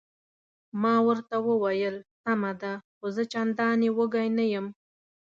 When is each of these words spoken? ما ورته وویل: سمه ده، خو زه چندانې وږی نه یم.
ما 0.81 0.95
ورته 1.07 1.35
وویل: 1.47 1.95
سمه 2.23 2.51
ده، 2.61 2.73
خو 2.97 3.05
زه 3.15 3.23
چندانې 3.33 3.89
وږی 3.97 4.27
نه 4.37 4.45
یم. 4.53 4.67